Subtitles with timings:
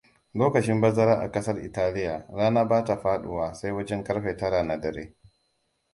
[0.33, 5.15] Lokacin bazara a ƙasar Italiya, rana bata faɗuwa sai wajen ƙarfe tara na dare.